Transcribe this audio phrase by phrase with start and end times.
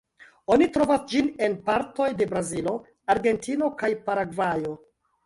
[0.53, 2.73] Oni trovas ĝin en partoj de Brazilo,
[3.15, 4.73] Argentino kaj Paragvajo.